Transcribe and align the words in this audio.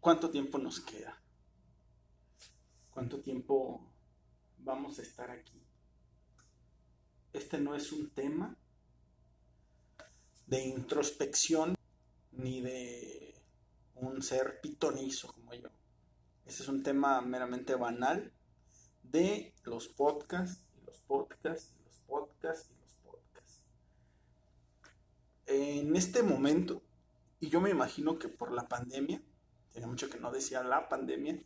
cuánto, 0.00 0.30
tiempo 0.30 0.58
nos 0.58 0.80
queda. 0.80 1.22
¿Cuánto 2.90 3.20
tiempo 3.20 3.86
vamos 4.58 4.98
a 4.98 5.02
estar 5.02 5.30
aquí? 5.30 5.62
Este 7.32 7.58
no 7.58 7.76
es 7.76 7.92
un 7.92 8.10
tema 8.10 8.56
de 10.46 10.64
introspección 10.64 11.76
ni 12.32 12.60
de 12.60 13.40
un 13.94 14.20
ser 14.20 14.60
pitonizo 14.60 15.32
como 15.32 15.54
yo. 15.54 15.68
Este 16.44 16.64
es 16.64 16.68
un 16.68 16.82
tema 16.82 17.20
meramente 17.20 17.76
banal 17.76 18.32
de 19.04 19.54
los 19.62 19.86
podcasts 19.86 20.64
y 20.76 20.84
los 20.86 20.96
podcasts 21.02 21.72
y 21.78 21.84
los 21.84 22.00
podcasts 22.00 22.68
y 22.68 22.80
los 22.80 22.94
podcasts. 22.96 23.62
En 25.46 25.94
este 25.94 26.24
momento, 26.24 26.82
y 27.40 27.48
yo 27.48 27.60
me 27.60 27.70
imagino 27.70 28.18
que 28.18 28.28
por 28.28 28.52
la 28.52 28.68
pandemia, 28.68 29.22
tenía 29.72 29.88
mucho 29.88 30.10
que 30.10 30.20
no 30.20 30.30
decía 30.30 30.62
la 30.62 30.88
pandemia, 30.88 31.42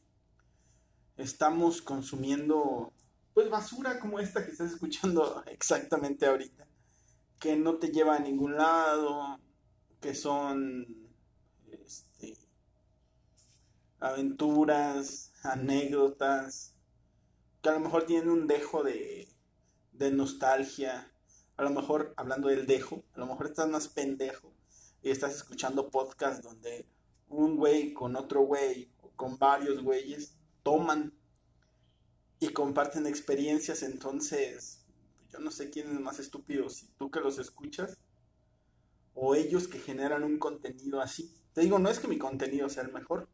estamos 1.17 1.81
consumiendo 1.83 2.93
pues 3.33 3.49
basura 3.49 4.01
como 4.01 4.19
esta 4.19 4.45
que 4.45 4.51
estás 4.51 4.73
escuchando 4.73 5.43
exactamente 5.47 6.27
ahorita, 6.27 6.67
que 7.39 7.57
no 7.57 7.77
te 7.77 7.89
lleva 7.91 8.17
a 8.17 8.21
ningún 8.21 8.57
lado, 8.57 9.39
que 10.01 10.15
son 10.15 10.87
este, 11.71 12.37
aventuras, 14.01 15.33
anécdotas, 15.45 16.75
que 17.63 17.69
a 17.69 17.73
lo 17.73 17.81
mejor 17.81 18.05
tienen 18.05 18.31
un 18.31 18.49
dejo 18.49 18.83
de, 18.83 19.29
de 19.93 20.11
nostalgia, 20.11 21.13
a 21.57 21.63
lo 21.63 21.71
mejor 21.71 22.15
hablando 22.17 22.49
del 22.49 22.67
dejo, 22.67 23.05
a 23.15 23.21
lo 23.21 23.27
mejor 23.27 23.47
estás 23.47 23.69
más 23.69 23.87
pendejo 23.87 24.53
estás 25.11 25.35
escuchando 25.35 25.91
podcast 25.91 26.43
donde 26.43 26.87
un 27.29 27.57
güey 27.57 27.93
con 27.93 28.17
otro 28.17 28.43
güey 28.43 28.91
o 29.03 29.11
con 29.11 29.39
varios 29.39 29.83
güeyes 29.83 30.37
toman 30.63 31.13
y 32.41 32.49
comparten 32.49 33.07
experiencias, 33.07 33.83
entonces 33.83 34.85
yo 35.31 35.39
no 35.41 35.51
sé 35.51 35.71
quién 35.71 35.91
es 35.91 36.01
más 36.01 36.19
estúpido, 36.19 36.69
si 36.69 36.87
tú 36.97 37.11
que 37.11 37.21
los 37.21 37.39
escuchas 37.39 37.99
o 39.15 39.35
ellos 39.35 39.69
que 39.69 39.79
generan 39.79 40.25
un 40.25 40.39
contenido 40.39 41.01
así. 41.01 41.33
Te 41.53 41.61
digo, 41.61 41.79
no 41.79 41.89
es 41.89 41.99
que 42.01 42.09
mi 42.09 42.19
contenido 42.19 42.69
sea 42.69 42.83
el 42.83 42.93
mejor. 42.93 43.29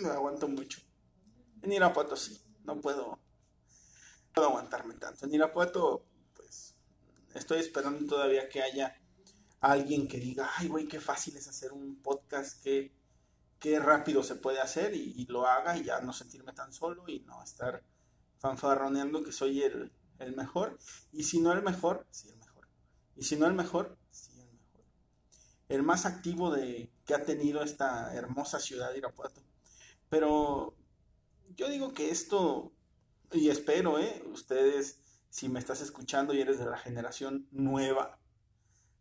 Me 0.00 0.08
aguanto 0.08 0.48
mucho. 0.48 0.80
En 1.62 1.72
Irapuato 1.72 2.16
sí, 2.16 2.40
no 2.64 2.80
puedo, 2.80 3.18
puedo 4.32 4.48
aguantarme 4.48 4.94
tanto. 4.94 5.26
En 5.26 5.34
Irapuato, 5.34 6.04
pues, 6.34 6.76
estoy 7.34 7.58
esperando 7.58 8.06
todavía 8.06 8.48
que 8.48 8.62
haya 8.62 8.96
alguien 9.60 10.08
que 10.08 10.18
diga, 10.18 10.50
ay, 10.56 10.68
güey, 10.68 10.86
qué 10.86 11.00
fácil 11.00 11.36
es 11.36 11.48
hacer 11.48 11.72
un 11.72 11.96
podcast, 12.02 12.62
qué, 12.62 12.92
qué 13.58 13.78
rápido 13.78 14.22
se 14.22 14.36
puede 14.36 14.60
hacer 14.60 14.94
y, 14.94 15.26
lo 15.26 15.46
haga 15.46 15.76
y 15.76 15.84
ya 15.84 16.00
no 16.00 16.12
sentirme 16.12 16.52
tan 16.52 16.72
solo 16.72 17.08
y 17.08 17.20
no 17.20 17.42
estar 17.42 17.82
fanfarroneando 18.38 19.22
que 19.22 19.32
soy 19.32 19.62
el, 19.62 19.92
el 20.18 20.36
mejor. 20.36 20.78
Y 21.12 21.24
si 21.24 21.40
no 21.40 21.52
el 21.52 21.62
mejor, 21.62 22.06
sí 22.10 22.28
el 22.28 22.36
mejor. 22.36 22.68
Y 23.16 23.24
si 23.24 23.36
no 23.36 23.46
el 23.46 23.54
mejor, 23.54 23.96
sí 24.10 24.38
el 24.40 24.52
mejor. 24.52 24.84
El 25.68 25.82
más 25.82 26.06
activo 26.06 26.50
de, 26.50 26.90
que 27.04 27.14
ha 27.14 27.24
tenido 27.24 27.62
esta 27.62 28.14
hermosa 28.14 28.60
ciudad 28.60 28.92
de 28.92 28.98
Irapuato. 28.98 29.42
Pero 30.08 30.74
yo 31.56 31.68
digo 31.68 31.92
que 31.92 32.10
esto, 32.10 32.72
y 33.32 33.48
espero, 33.48 33.98
¿eh? 33.98 34.22
Ustedes, 34.32 35.00
si 35.30 35.48
me 35.48 35.58
estás 35.58 35.80
escuchando 35.80 36.34
y 36.34 36.40
eres 36.40 36.58
de 36.58 36.66
la 36.66 36.78
generación 36.78 37.48
nueva, 37.50 38.18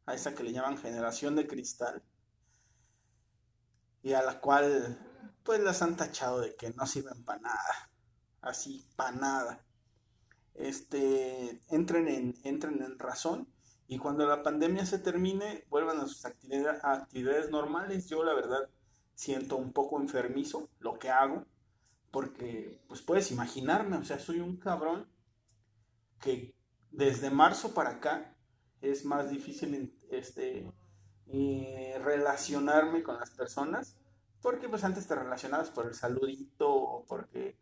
a 0.05 0.13
esa 0.13 0.35
que 0.35 0.43
le 0.43 0.53
llaman 0.53 0.77
generación 0.77 1.35
de 1.35 1.47
cristal, 1.47 2.03
y 4.05 4.13
a 4.13 4.21
la 4.21 4.39
cual 4.39 4.99
pues 5.43 5.59
las 5.61 5.81
han 5.81 5.97
tachado 5.97 6.41
de 6.41 6.55
que 6.55 6.71
no 6.71 6.85
sirven 6.85 7.23
para 7.23 7.41
nada, 7.41 7.89
así 8.41 8.85
para 8.95 9.11
nada. 9.13 9.65
Este, 10.53 11.59
entren 11.69 12.35
en, 12.43 12.99
razón 12.99 13.47
y 13.87 13.97
cuando 13.97 14.27
la 14.27 14.41
pandemia 14.43 14.85
se 14.85 14.99
termine, 14.99 15.65
vuelvan 15.69 15.99
a 15.99 16.07
sus 16.07 16.23
actividades 16.25 17.49
normales. 17.49 18.07
Yo 18.07 18.23
la 18.23 18.33
verdad 18.33 18.69
siento 19.15 19.57
un 19.57 19.73
poco 19.73 19.99
enfermizo 19.99 20.69
lo 20.79 20.99
que 20.99 21.09
hago, 21.09 21.45
porque 22.11 22.79
pues 22.87 23.01
puedes 23.01 23.31
imaginarme, 23.31 23.97
o 23.97 24.03
sea, 24.03 24.19
soy 24.19 24.39
un 24.39 24.57
cabrón 24.57 25.07
que 26.19 26.55
desde 26.91 27.31
marzo 27.31 27.73
para 27.73 27.91
acá 27.91 28.34
es 28.91 29.05
más 29.05 29.29
difícil 29.29 29.93
este, 30.09 30.71
y 31.27 31.93
relacionarme 32.03 33.03
con 33.03 33.19
las 33.19 33.31
personas, 33.31 33.97
porque 34.41 34.69
pues 34.69 34.83
antes 34.83 35.07
te 35.07 35.15
relacionabas 35.15 35.71
por 35.71 35.87
el 35.87 35.95
saludito 35.95 36.71
o 36.71 37.05
porque 37.05 37.57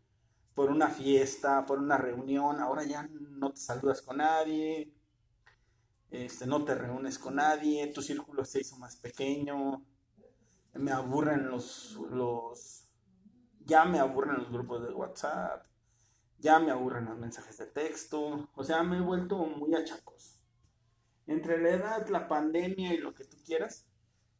por 0.54 0.70
una 0.70 0.88
fiesta, 0.88 1.66
por 1.66 1.78
una 1.78 1.96
reunión, 1.96 2.60
ahora 2.60 2.84
ya 2.84 3.08
no 3.10 3.50
te 3.50 3.60
saludas 3.60 4.02
con 4.02 4.18
nadie, 4.18 4.92
este, 6.10 6.46
no 6.46 6.64
te 6.64 6.74
reúnes 6.74 7.18
con 7.18 7.36
nadie, 7.36 7.86
tu 7.88 8.02
círculo 8.02 8.44
se 8.44 8.60
hizo 8.60 8.76
más 8.76 8.96
pequeño, 8.96 9.84
me 10.74 10.92
aburren 10.92 11.48
los, 11.48 11.98
los, 12.10 12.88
ya 13.64 13.84
me 13.84 13.98
aburren 13.98 14.36
los 14.36 14.50
grupos 14.50 14.86
de 14.86 14.94
WhatsApp, 14.94 15.66
ya 16.38 16.58
me 16.58 16.70
aburren 16.70 17.06
los 17.06 17.18
mensajes 17.18 17.56
de 17.58 17.66
texto, 17.66 18.48
o 18.54 18.62
sea, 18.62 18.82
me 18.82 18.98
he 18.98 19.00
vuelto 19.00 19.38
muy 19.38 19.74
achacos 19.74 20.43
entre 21.26 21.60
la 21.60 21.70
edad, 21.70 22.08
la 22.08 22.28
pandemia 22.28 22.92
y 22.94 22.98
lo 22.98 23.14
que 23.14 23.24
tú 23.24 23.36
quieras, 23.44 23.86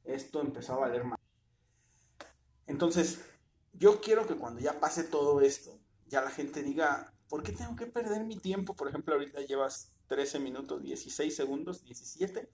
esto 0.05 0.41
empezó 0.41 0.75
a 0.75 0.81
valer 0.81 1.05
más. 1.05 1.19
Entonces, 2.67 3.21
yo 3.73 4.01
quiero 4.01 4.27
que 4.27 4.37
cuando 4.37 4.61
ya 4.61 4.81
pase 4.81 5.05
todo 5.05 5.41
esto, 5.41 5.79
ya 6.07 6.21
la 6.21 6.31
gente 6.31 6.63
diga, 6.63 7.13
¿por 7.29 7.43
qué 7.43 7.53
tengo 7.53 7.77
que 7.77 7.87
perder 7.87 8.25
mi 8.25 8.37
tiempo? 8.37 8.75
Por 8.75 8.89
ejemplo, 8.89 9.15
ahorita 9.15 9.41
llevas 9.41 9.93
13 10.09 10.39
minutos, 10.41 10.83
16 10.83 11.35
segundos, 11.35 11.85
17, 11.85 12.49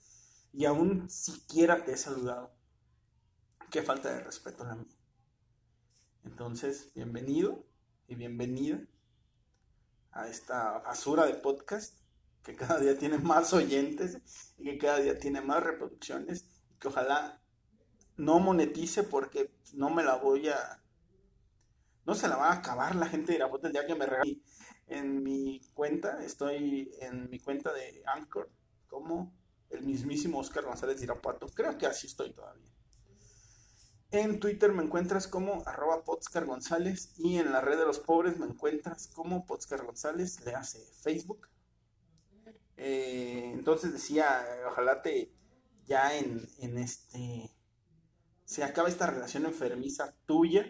y 0.53 0.65
aún 0.65 1.09
siquiera 1.11 1.85
te 1.85 1.93
he 1.93 1.97
saludado. 1.97 2.53
Qué 3.71 3.83
falta 3.83 4.13
de 4.13 4.21
respeto 4.21 4.65
la 4.65 4.75
mía. 4.75 4.97
Entonces, 6.25 6.93
bienvenido 6.95 7.65
y 8.09 8.15
bienvenida 8.15 8.81
a 10.13 10.29
esta 10.29 10.79
basura 10.79 11.27
de 11.27 11.35
podcast 11.35 12.00
que 12.43 12.57
cada 12.57 12.79
día 12.79 12.99
tiene 12.99 13.19
más 13.19 13.53
oyentes 13.53 14.19
y 14.59 14.65
que 14.65 14.79
cada 14.79 14.99
día 14.99 15.19
tiene 15.19 15.41
más 15.41 15.63
reproducciones 15.63 16.47
y 16.71 16.79
que 16.79 16.89
ojalá 16.89 17.41
no 18.17 18.39
monetice 18.39 19.03
porque 19.03 19.51
no 19.75 19.91
me 19.91 20.03
la 20.03 20.17
voy 20.17 20.49
a 20.49 20.83
no 22.07 22.15
se 22.15 22.29
la 22.29 22.37
va 22.37 22.49
a 22.51 22.55
acabar. 22.55 22.97
La 22.97 23.07
gente 23.07 23.33
de 23.33 23.39
Irapuato 23.39 23.67
el 23.67 23.73
día 23.73 23.87
que 23.87 23.95
me 23.95 24.07
regale 24.07 24.41
en 24.87 25.23
mi 25.23 25.61
cuenta 25.75 26.23
estoy 26.25 26.91
en 27.01 27.31
mi 27.31 27.39
cuenta 27.39 27.73
de 27.73 28.03
Anchor 28.07 28.51
como 28.89 29.33
el 29.71 29.83
mismísimo 29.85 30.41
Oscar 30.41 30.65
González 30.65 30.99
de 30.99 31.05
Irapuato. 31.05 31.47
Creo 31.49 31.79
que 31.79 31.87
así 31.87 32.07
estoy 32.07 32.33
todavía. 32.33 32.71
En 34.13 34.41
Twitter 34.41 34.73
me 34.73 34.83
encuentras 34.83 35.29
como 35.29 35.63
arroba 35.67 36.03
Podscar 36.03 36.45
González 36.45 37.13
y 37.17 37.37
en 37.37 37.53
la 37.53 37.61
red 37.61 37.79
de 37.79 37.87
los 37.87 38.01
pobres 38.01 38.39
me 38.39 38.47
encuentras 38.47 39.07
como 39.07 39.47
Podscar 39.47 39.85
González, 39.85 40.45
le 40.45 40.53
hace 40.53 40.85
Facebook, 41.01 41.47
eh, 42.83 43.51
entonces 43.53 43.93
decía, 43.93 44.43
ojalá 44.67 45.03
te 45.03 45.31
ya 45.85 46.17
en, 46.17 46.49
en 46.61 46.79
este 46.79 47.55
se 48.47 48.65
acaba 48.65 48.89
esta 48.89 49.07
relación 49.07 49.45
enfermiza 49.45 50.15
tuya, 50.25 50.67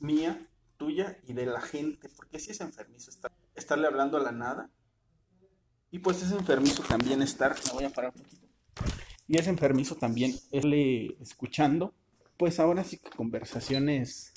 mía, 0.00 0.46
tuya 0.76 1.18
y 1.26 1.32
de 1.32 1.46
la 1.46 1.62
gente, 1.62 2.10
porque 2.14 2.38
si 2.38 2.50
es 2.50 2.60
enfermizo 2.60 3.10
estar, 3.10 3.32
estarle 3.54 3.86
hablando 3.86 4.18
a 4.18 4.22
la 4.22 4.32
nada. 4.32 4.70
Y 5.90 6.00
pues 6.00 6.22
es 6.22 6.32
enfermizo 6.32 6.82
también 6.82 7.22
estar, 7.22 7.56
me 7.66 7.72
voy 7.72 7.84
a 7.84 7.90
parar 7.90 8.12
un 8.14 8.22
poquito. 8.22 8.46
Y 9.26 9.38
es 9.38 9.46
enfermizo 9.46 9.96
también 9.96 10.32
estarle 10.32 11.16
escuchando, 11.18 11.94
pues 12.36 12.60
ahora 12.60 12.84
sí 12.84 12.98
que 12.98 13.08
conversaciones 13.08 14.34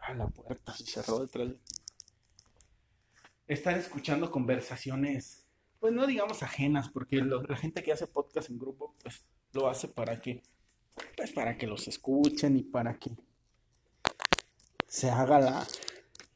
a 0.00 0.14
la 0.14 0.28
puerta 0.28 0.72
se 0.76 0.86
cerró 0.86 1.18
detrás. 1.18 1.48
Estar 3.48 3.76
escuchando 3.76 4.30
conversaciones 4.30 5.45
pues 5.80 5.92
no 5.92 6.06
digamos 6.06 6.42
ajenas, 6.42 6.88
porque 6.88 7.16
la 7.16 7.56
gente 7.56 7.82
que 7.82 7.92
hace 7.92 8.06
podcast 8.06 8.50
en 8.50 8.58
grupo, 8.58 8.94
pues 9.02 9.24
lo 9.52 9.68
hace 9.68 9.88
para 9.88 10.20
que, 10.20 10.42
pues 11.16 11.32
para 11.32 11.56
que 11.56 11.66
los 11.66 11.88
escuchen 11.88 12.56
y 12.56 12.62
para 12.62 12.98
que 12.98 13.16
se 14.88 15.10
haga 15.10 15.40
la, 15.40 15.66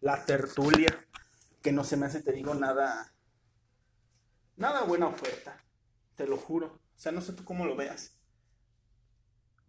la 0.00 0.24
tertulia, 0.24 1.06
que 1.62 1.72
no 1.72 1.84
se 1.84 1.96
me 1.96 2.06
hace, 2.06 2.22
te 2.22 2.32
digo, 2.32 2.54
nada, 2.54 3.12
nada 4.56 4.84
buena 4.84 5.06
oferta, 5.08 5.62
te 6.14 6.26
lo 6.26 6.36
juro. 6.36 6.80
O 6.96 6.98
sea, 6.98 7.12
no 7.12 7.20
sé 7.20 7.32
tú 7.32 7.44
cómo 7.44 7.64
lo 7.64 7.76
veas, 7.76 8.18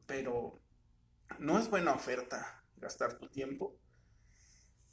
pero 0.05 0.59
no 1.39 1.57
es 1.57 1.69
buena 1.69 1.93
oferta 1.93 2.63
gastar 2.77 3.17
tu 3.17 3.29
tiempo 3.29 3.77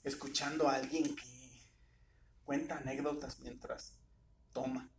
escuchando 0.05 0.69
a 0.69 0.75
alguien 0.75 1.17
que 1.17 1.67
cuenta 2.45 2.79
anécdotas 2.79 3.41
mientras 3.41 3.99
toma. 4.53 4.91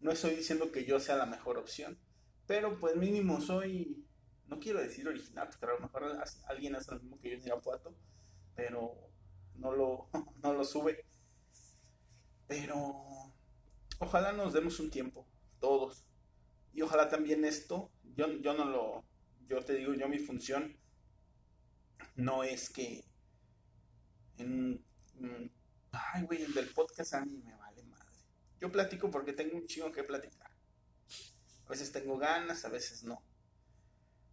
No 0.00 0.10
estoy 0.10 0.36
diciendo 0.36 0.70
que 0.70 0.84
yo 0.84 1.00
sea 1.00 1.16
la 1.16 1.26
mejor 1.26 1.58
opción, 1.58 1.98
Pero 2.46 2.78
pues 2.78 2.94
mínimo 2.96 3.40
soy, 3.40 4.04
no 4.48 4.60
quiero 4.60 4.80
decir 4.80 5.08
original, 5.08 5.48
pero 5.58 5.72
a 5.72 5.74
lo 5.76 5.80
mejor 5.82 6.18
alguien 6.46 6.76
hace 6.76 6.92
lo 6.92 7.00
mismo 7.00 7.18
que 7.20 7.30
yo 7.30 7.36
en 7.36 7.46
Irapuato, 7.46 7.96
pero 8.54 9.10
no 9.54 9.72
lo, 9.72 10.10
no 10.42 10.52
lo 10.52 10.64
sube. 10.64 11.06
Pero 12.46 13.34
ojalá 13.98 14.32
nos 14.32 14.52
demos 14.52 14.78
un 14.80 14.90
tiempo, 14.90 15.26
todos. 15.58 16.04
Y 16.74 16.82
ojalá 16.82 17.08
también 17.08 17.44
esto, 17.44 17.90
yo, 18.14 18.30
yo 18.42 18.54
no 18.54 18.66
lo, 18.66 19.04
yo 19.46 19.64
te 19.64 19.74
digo, 19.74 19.94
yo 19.94 20.08
mi 20.08 20.18
función 20.18 20.76
no 22.16 22.44
es 22.44 22.70
que 22.70 23.04
en, 24.36 24.84
ay, 25.92 26.24
güey, 26.24 26.42
el 26.42 26.52
del 26.54 26.68
podcast 26.70 27.14
a 27.14 27.24
mí 27.24 27.36
me 27.38 27.56
madre. 27.56 27.63
Yo 28.64 28.72
platico 28.72 29.10
porque 29.10 29.34
tengo 29.34 29.58
un 29.58 29.66
chingo 29.66 29.92
que 29.92 30.02
platicar. 30.04 30.50
A 31.66 31.68
veces 31.68 31.92
tengo 31.92 32.16
ganas, 32.16 32.64
a 32.64 32.70
veces 32.70 33.04
no. 33.04 33.22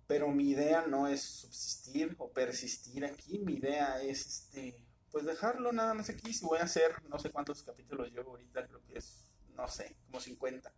Pero 0.08 0.30
mi 0.30 0.52
idea 0.52 0.88
no 0.88 1.06
es 1.06 1.22
subsistir 1.22 2.16
o 2.18 2.32
persistir 2.32 3.04
aquí. 3.04 3.40
Mi 3.40 3.56
idea 3.56 4.02
es, 4.02 4.26
este, 4.26 4.82
pues 5.12 5.26
dejarlo 5.26 5.74
nada 5.74 5.94
más 5.94 6.10
aquí. 6.10 6.32
Si 6.32 6.46
voy 6.46 6.60
a 6.60 6.64
hacer, 6.64 6.94
no 7.10 7.20
sé 7.20 7.30
cuántos 7.30 7.62
capítulos 7.62 8.10
llevo 8.10 8.32
ahorita, 8.32 8.66
creo 8.68 8.82
que 8.86 9.00
es, 9.00 9.28
no 9.54 9.68
sé, 9.68 9.98
como 10.06 10.22
50. 10.22 10.72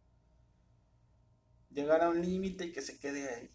Llegar 1.70 2.02
a 2.02 2.10
un 2.10 2.24
límite 2.24 2.66
y 2.66 2.72
que 2.72 2.82
se 2.82 2.98
quede 2.98 3.30
ahí. 3.36 3.52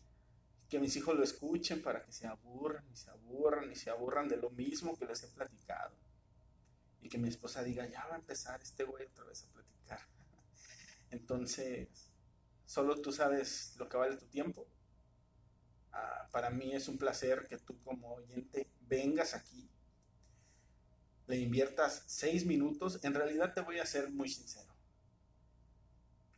Que 0.68 0.78
mis 0.78 0.94
hijos 0.94 1.16
lo 1.16 1.24
escuchen 1.24 1.82
para 1.82 2.04
que 2.04 2.12
se 2.12 2.28
aburran 2.28 2.88
y 2.92 2.94
se 2.96 3.10
aburran 3.10 3.72
y 3.72 3.74
se 3.74 3.90
aburran 3.90 4.28
de 4.28 4.36
lo 4.36 4.50
mismo 4.50 4.96
que 4.96 5.06
les 5.06 5.24
he 5.24 5.26
platicado. 5.26 5.96
Y 7.00 7.08
que 7.08 7.18
mi 7.18 7.28
esposa 7.28 7.62
diga, 7.62 7.86
ya 7.86 8.06
va 8.06 8.14
a 8.14 8.18
empezar 8.18 8.60
este 8.62 8.84
güey 8.84 9.06
otra 9.06 9.24
vez 9.24 9.44
a 9.44 9.52
platicar. 9.52 10.00
Entonces, 11.10 12.08
Solo 12.68 13.00
tú 13.00 13.12
sabes 13.12 13.74
lo 13.78 13.88
que 13.88 13.96
vale 13.96 14.18
tu 14.18 14.26
tiempo. 14.26 14.68
Ah, 15.90 16.28
para 16.30 16.50
mí 16.50 16.74
es 16.74 16.86
un 16.86 16.98
placer 16.98 17.46
que 17.48 17.56
tú 17.56 17.80
como 17.82 18.12
oyente 18.12 18.70
vengas 18.82 19.32
aquí, 19.34 19.70
le 21.26 21.38
inviertas 21.38 22.04
seis 22.06 22.44
minutos. 22.44 23.02
En 23.04 23.14
realidad 23.14 23.54
te 23.54 23.62
voy 23.62 23.78
a 23.78 23.86
ser 23.86 24.10
muy 24.10 24.28
sincero. 24.28 24.70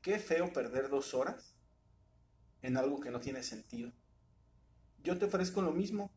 Qué 0.02 0.20
feo 0.20 0.52
perder 0.52 0.88
dos 0.88 1.14
horas 1.14 1.56
en 2.62 2.76
algo 2.76 3.00
que 3.00 3.10
no 3.10 3.18
tiene 3.18 3.42
sentido. 3.42 3.92
Yo 5.02 5.18
te 5.18 5.24
ofrezco 5.24 5.62
lo 5.62 5.72
mismo, 5.72 6.12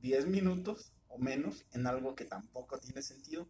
diez 0.00 0.26
minutos 0.26 0.92
o 1.08 1.18
menos 1.18 1.64
en 1.72 1.86
algo 1.86 2.14
que 2.14 2.24
tampoco 2.24 2.78
tiene 2.78 3.02
sentido, 3.02 3.48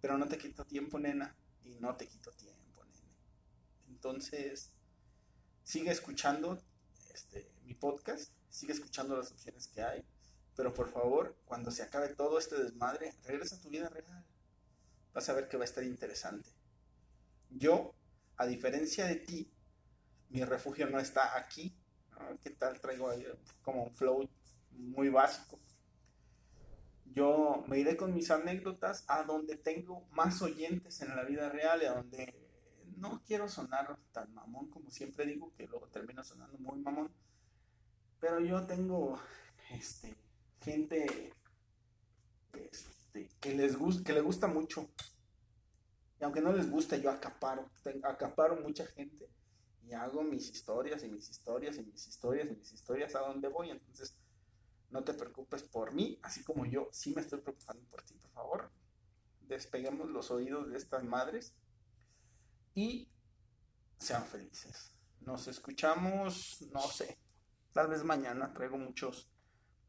pero 0.00 0.18
no 0.18 0.28
te 0.28 0.38
quito 0.38 0.64
tiempo, 0.64 0.98
nena, 0.98 1.36
y 1.64 1.74
no 1.76 1.96
te 1.96 2.06
quito 2.06 2.30
tiempo, 2.32 2.84
nene. 2.84 3.12
Entonces, 3.88 4.72
sigue 5.64 5.90
escuchando 5.90 6.62
este, 7.12 7.50
mi 7.64 7.74
podcast, 7.74 8.32
sigue 8.48 8.72
escuchando 8.72 9.16
las 9.16 9.32
opciones 9.32 9.68
que 9.68 9.82
hay, 9.82 10.04
pero 10.56 10.74
por 10.74 10.90
favor, 10.90 11.36
cuando 11.44 11.70
se 11.70 11.82
acabe 11.82 12.08
todo 12.14 12.38
este 12.38 12.60
desmadre, 12.62 13.14
regresa 13.24 13.56
a 13.56 13.60
tu 13.60 13.68
vida 13.68 13.88
real. 13.88 14.24
Vas 15.14 15.28
a 15.28 15.32
ver 15.32 15.48
que 15.48 15.56
va 15.56 15.64
a 15.64 15.66
estar 15.66 15.84
interesante. 15.84 16.50
Yo, 17.50 17.94
a 18.36 18.46
diferencia 18.46 19.06
de 19.06 19.16
ti, 19.16 19.50
mi 20.30 20.44
refugio 20.44 20.88
no 20.88 20.98
está 20.98 21.38
aquí. 21.38 21.74
¿Qué 22.42 22.50
tal? 22.50 22.80
Traigo 22.80 23.08
ahí 23.08 23.26
como 23.62 23.84
un 23.84 23.92
flow 23.92 24.28
muy 24.72 25.08
básico. 25.08 25.60
Yo 27.14 27.64
me 27.66 27.78
iré 27.78 27.96
con 27.96 28.14
mis 28.14 28.30
anécdotas 28.30 29.04
a 29.08 29.22
donde 29.22 29.56
tengo 29.56 30.06
más 30.10 30.42
oyentes 30.42 31.00
en 31.02 31.14
la 31.16 31.24
vida 31.24 31.48
real 31.48 31.82
y 31.82 31.86
a 31.86 31.94
donde 31.94 32.34
no 32.96 33.22
quiero 33.26 33.48
sonar 33.48 33.96
tan 34.12 34.32
mamón 34.34 34.68
como 34.70 34.90
siempre 34.90 35.26
digo, 35.26 35.52
que 35.56 35.66
luego 35.66 35.86
termino 35.88 36.22
sonando 36.24 36.58
muy 36.58 36.80
mamón, 36.80 37.10
pero 38.20 38.40
yo 38.40 38.66
tengo 38.66 39.18
este, 39.70 40.16
gente 40.60 41.32
este, 42.52 43.28
que, 43.40 43.54
les 43.54 43.76
gusta, 43.76 44.04
que 44.04 44.12
le 44.12 44.20
gusta 44.20 44.46
mucho. 44.46 44.90
Y 46.20 46.24
aunque 46.24 46.40
no 46.40 46.52
les 46.52 46.68
guste, 46.68 47.00
yo 47.00 47.10
acaparo, 47.10 47.70
acaparo 48.02 48.56
mucha 48.56 48.86
gente 48.86 49.28
y 49.88 49.92
hago 49.92 50.22
mis 50.22 50.50
historias 50.50 51.04
y 51.04 51.08
mis 51.08 51.30
historias 51.30 51.78
y 51.78 51.84
mis 51.84 52.06
historias 52.08 52.50
y 52.50 52.56
mis 52.56 52.72
historias 52.72 53.14
a 53.14 53.20
donde 53.20 53.48
voy. 53.48 53.70
Entonces, 53.70 54.16
no 54.90 55.04
te 55.04 55.14
preocupes 55.14 55.62
por 55.62 55.92
mí, 55.92 56.18
así 56.22 56.42
como 56.42 56.64
yo 56.66 56.88
sí 56.92 57.12
me 57.14 57.20
estoy 57.20 57.40
preocupando 57.40 57.84
por 57.90 58.02
ti, 58.02 58.14
por 58.14 58.30
favor. 58.32 58.70
Despeguemos 59.42 60.08
los 60.10 60.30
oídos 60.30 60.70
de 60.70 60.76
estas 60.76 61.04
madres 61.04 61.54
y 62.74 63.08
sean 63.98 64.24
felices. 64.24 64.92
Nos 65.20 65.48
escuchamos, 65.48 66.62
no 66.72 66.80
sé, 66.80 67.18
tal 67.72 67.88
vez 67.88 68.04
mañana 68.04 68.52
traigo 68.52 68.78
muchos 68.78 69.30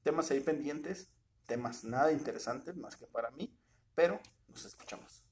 temas 0.03 0.31
ahí 0.31 0.39
pendientes, 0.39 1.09
temas 1.45 1.83
nada 1.83 2.11
interesantes 2.11 2.75
más 2.75 2.95
que 2.95 3.07
para 3.07 3.31
mí, 3.31 3.53
pero 3.95 4.19
nos 4.47 4.65
escuchamos. 4.65 5.23